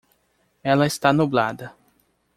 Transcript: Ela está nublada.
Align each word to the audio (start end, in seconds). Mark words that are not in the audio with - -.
Ela 0.63 0.87
está 0.87 1.13
nublada. 1.13 1.75